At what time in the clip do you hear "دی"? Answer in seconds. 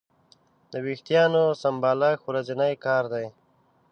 3.13-3.25